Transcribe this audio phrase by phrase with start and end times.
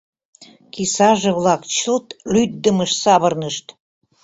[0.73, 3.65] Кисаже-влак чылт лӱддымыш савырнышт.